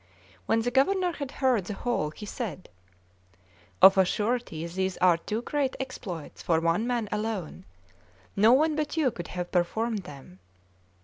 [0.47, 2.69] When the Governor had heard the whole, he said:
[3.83, 7.65] "Of a surety these are too great exploits for one man alone;
[8.35, 10.39] no one but you could have performed them."